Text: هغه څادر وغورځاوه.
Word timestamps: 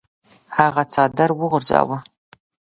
هغه 0.57 0.83
څادر 0.93 1.29
وغورځاوه. 1.39 1.97